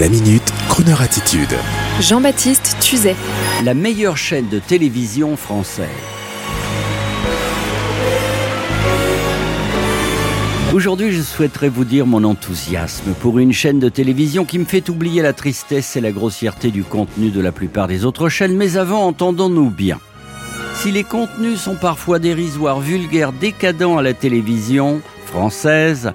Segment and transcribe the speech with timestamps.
[0.00, 1.54] La minute, Kroneur attitude.
[2.00, 3.14] Jean-Baptiste Tuzet.
[3.62, 5.86] La meilleure chaîne de télévision française.
[10.72, 14.88] Aujourd'hui, je souhaiterais vous dire mon enthousiasme pour une chaîne de télévision qui me fait
[14.88, 18.56] oublier la tristesse et la grossièreté du contenu de la plupart des autres chaînes.
[18.56, 20.00] Mais avant, entendons-nous bien.
[20.76, 26.14] Si les contenus sont parfois dérisoires, vulgaires, décadents à la télévision française,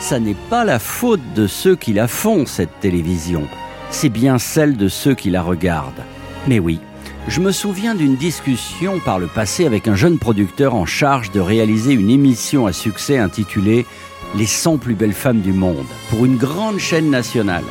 [0.00, 3.42] ça n'est pas la faute de ceux qui la font, cette télévision.
[3.90, 6.04] C'est bien celle de ceux qui la regardent.
[6.46, 6.80] Mais oui,
[7.26, 11.40] je me souviens d'une discussion par le passé avec un jeune producteur en charge de
[11.40, 13.86] réaliser une émission à succès intitulée
[14.34, 17.64] Les 100 plus belles femmes du monde pour une grande chaîne nationale.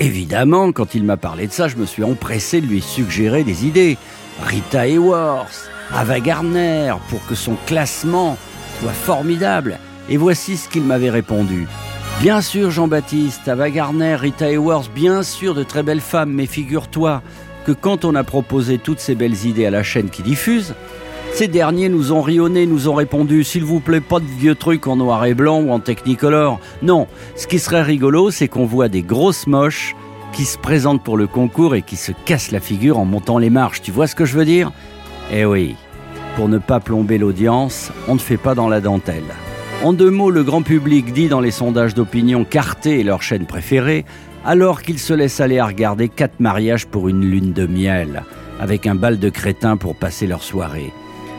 [0.00, 3.64] Évidemment, quand il m'a parlé de ça, je me suis empressé de lui suggérer des
[3.66, 3.96] idées.
[4.42, 8.36] Rita Hayworth, Ava Gardner, pour que son classement
[8.80, 9.78] soit formidable.
[10.08, 11.66] Et voici ce qu'il m'avait répondu.
[12.20, 17.22] Bien sûr, Jean-Baptiste, Ava Gardner, Rita Hayworth, bien sûr de très belles femmes, mais figure-toi
[17.66, 20.74] que quand on a proposé toutes ces belles idées à la chaîne qui diffuse,
[21.34, 24.86] ces derniers nous ont rionné, nous ont répondu S'il vous plaît, pas de vieux trucs
[24.86, 26.60] en noir et blanc ou en technicolor.
[26.80, 29.94] Non, ce qui serait rigolo, c'est qu'on voit des grosses moches
[30.32, 33.50] qui se présentent pour le concours et qui se cassent la figure en montant les
[33.50, 33.82] marches.
[33.82, 34.72] Tu vois ce que je veux dire?
[35.30, 35.76] Eh oui,
[36.36, 39.34] pour ne pas plomber l'audience, on ne fait pas dans la dentelle.
[39.84, 43.46] En deux mots, le grand public dit dans les sondages d'opinion qu'Arte est leur chaîne
[43.46, 44.04] préférée,
[44.44, 48.24] alors qu'ils se laissent aller à regarder quatre mariages pour une lune de miel,
[48.58, 50.92] avec un bal de crétins pour passer leur soirée.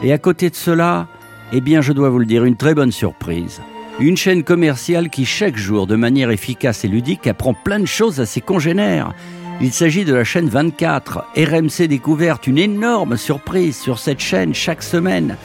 [0.03, 1.07] Et à côté de cela,
[1.51, 3.59] eh bien je dois vous le dire, une très bonne surprise.
[3.99, 8.19] Une chaîne commerciale qui chaque jour, de manière efficace et ludique, apprend plein de choses
[8.21, 9.13] à ses congénères.
[9.59, 14.83] Il s'agit de la chaîne 24, RMC Découverte, une énorme surprise sur cette chaîne chaque
[14.83, 15.37] semaine.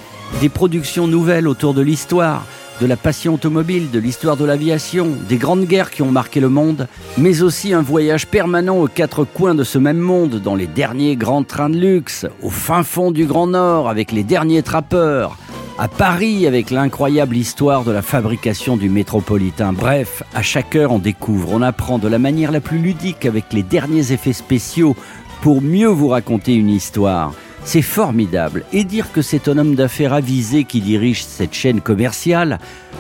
[0.42, 2.46] Des productions nouvelles autour de l'histoire,
[2.83, 6.48] de la passion automobile, de l'histoire de l'aviation, des grandes guerres qui ont marqué le
[6.48, 10.67] monde, mais aussi un voyage permanent aux quatre coins de ce même monde, dans les
[10.67, 15.39] derniers grands trains de luxe, au fin fond du Grand Nord avec les derniers trappeurs,
[15.79, 19.73] à Paris avec l'incroyable histoire de la fabrication du métropolitain.
[19.73, 23.52] Bref, à chaque heure on découvre, on apprend de la manière la plus ludique avec
[23.52, 24.96] les derniers effets spéciaux
[25.40, 27.33] pour mieux vous raconter une histoire.
[27.64, 28.64] C'est formidable.
[28.73, 32.58] Et dire que c'est un homme d'affaires avisé qui dirige cette chaîne commerciale,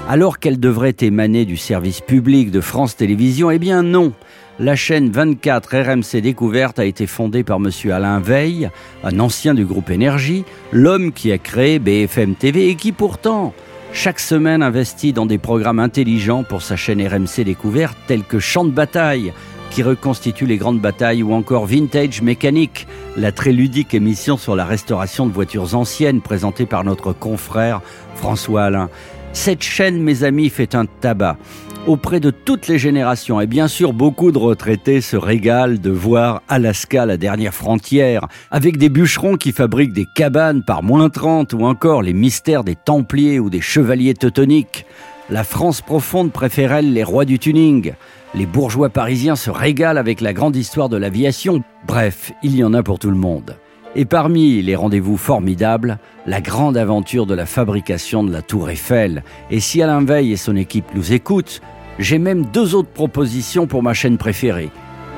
[0.08, 4.12] alors qu'elle devrait émaner du service public de France Télévisions, eh bien non.
[4.58, 7.70] La chaîne 24 RMC Découverte a été fondée par M.
[7.90, 8.70] Alain Veil,
[9.02, 13.54] un ancien du groupe Énergie, l'homme qui a créé BFM TV et qui pourtant,
[13.92, 18.64] chaque semaine investit dans des programmes intelligents pour sa chaîne RMC Découverte tels que Champ
[18.64, 19.32] de bataille,
[19.72, 24.66] qui reconstitue les grandes batailles, ou encore Vintage Mécanique, la très ludique émission sur la
[24.66, 27.80] restauration de voitures anciennes présentée par notre confrère
[28.14, 28.90] François Alain.
[29.32, 31.38] Cette chaîne, mes amis, fait un tabac
[31.86, 33.40] auprès de toutes les générations.
[33.40, 38.76] Et bien sûr, beaucoup de retraités se régalent de voir Alaska, la dernière frontière, avec
[38.76, 43.40] des bûcherons qui fabriquent des cabanes par moins 30 ou encore les mystères des Templiers
[43.40, 44.84] ou des Chevaliers teutoniques.
[45.32, 47.94] La France profonde préfère elle les rois du tuning.
[48.34, 51.64] Les bourgeois parisiens se régalent avec la grande histoire de l'aviation.
[51.86, 53.56] Bref, il y en a pour tout le monde.
[53.96, 59.24] Et parmi les rendez-vous formidables, la grande aventure de la fabrication de la Tour Eiffel.
[59.50, 61.62] Et si Alain Veil et son équipe nous écoutent,
[61.98, 64.68] j'ai même deux autres propositions pour ma chaîne préférée.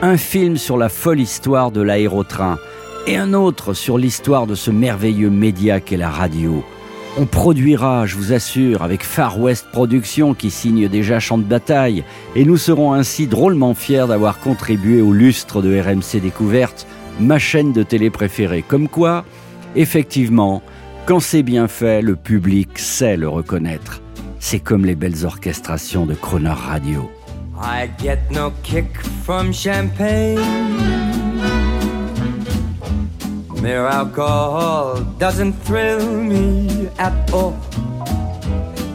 [0.01, 2.57] Un film sur la folle histoire de l'aérotrain
[3.09, 6.63] et un autre sur l'histoire de ce merveilleux média qu'est la radio.
[7.17, 12.03] On produira, je vous assure, avec Far West Productions qui signe déjà Champ de bataille,
[12.35, 16.89] et nous serons ainsi drôlement fiers d'avoir contribué au lustre de RMC Découverte,
[17.21, 18.65] ma chaîne de télé préférée.
[18.67, 19.25] Comme quoi,
[19.77, 20.61] effectivement,
[21.07, 24.03] quand c'est bien fait, le public sait le reconnaître.
[24.41, 27.09] C'est comme les belles orchestrations de Croner Radio.
[27.57, 28.87] I get no kick
[29.23, 31.04] from champagne.
[33.65, 37.57] Mere alcohol doesn't thrill me at all.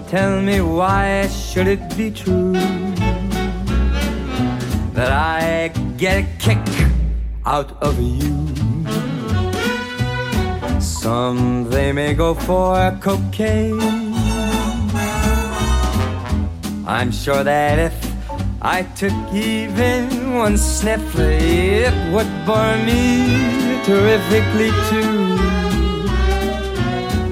[0.08, 2.54] Tell me why should it be true
[4.94, 6.62] that I get a kick
[7.48, 8.38] out of you?
[10.80, 13.82] Some they may go for cocaine.
[16.86, 17.98] I'm sure that if
[18.62, 25.36] I took even one sniff, it would bore me terrifically too.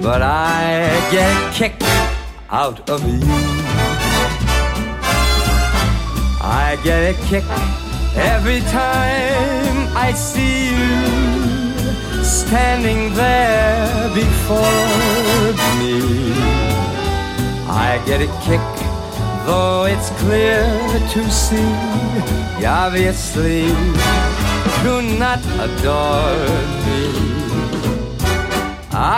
[0.01, 1.75] But I get a kick
[2.50, 3.21] out of you.
[6.42, 7.45] I get a kick
[8.33, 15.95] every time I see you standing there before me.
[17.88, 18.68] I get a kick
[19.45, 20.65] though it's clear
[21.13, 21.71] to see,
[22.65, 23.68] obviously
[24.88, 26.44] do not adore
[26.86, 27.01] me.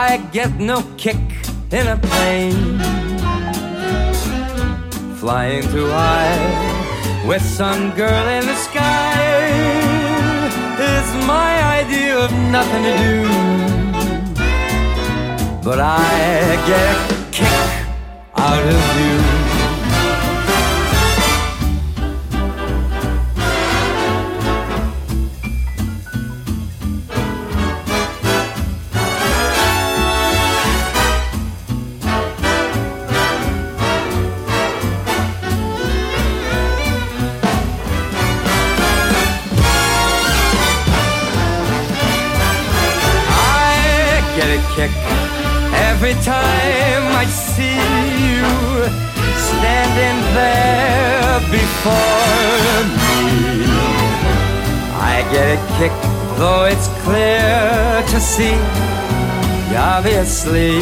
[0.07, 1.25] I get no kick
[1.80, 2.63] in a plane,
[5.21, 6.42] flying too high
[7.30, 9.19] with some girl in the sky
[10.95, 13.18] is my idea of nothing to do.
[15.68, 16.10] But I
[16.72, 17.68] get a kick
[18.48, 19.49] out of you.
[44.80, 44.96] Kick
[45.92, 47.80] every time I see
[48.28, 48.46] you
[49.50, 53.68] standing there before me.
[55.12, 55.96] I get a kick,
[56.38, 58.58] though it's clear to see.
[59.70, 60.80] You obviously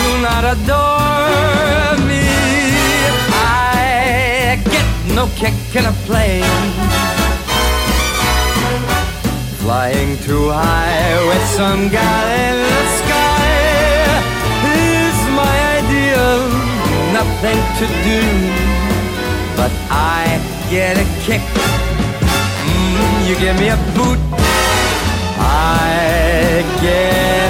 [0.00, 2.26] do not adore me.
[3.38, 6.89] I get no kick in a plane
[9.70, 13.50] flying too high with some guy in the sky.
[14.74, 16.24] Is my idea
[17.18, 18.20] nothing to do
[19.58, 19.72] but
[20.18, 20.22] I
[20.74, 21.44] get a kick.
[22.66, 24.20] Mm, you give me a boot
[25.38, 27.49] I get